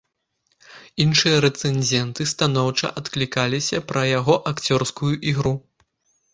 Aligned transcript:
Іншыя 1.03 1.41
рэцэнзенты 1.45 2.27
станоўча 2.33 2.87
адклікаліся 3.03 3.85
пра 3.93 4.01
яго 4.19 4.41
акцёрскую 4.55 5.13
ігру. 5.33 5.57